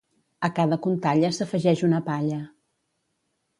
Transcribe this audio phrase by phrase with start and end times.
[0.47, 2.43] A cada contalla s'afegeix una palla.